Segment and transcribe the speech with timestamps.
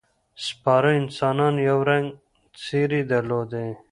[0.47, 2.15] سپاره انسانان یو رنګه
[2.63, 3.69] ځېرې درلودې.